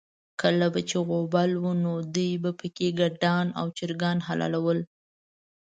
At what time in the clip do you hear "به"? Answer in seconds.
0.73-0.81, 2.43-2.51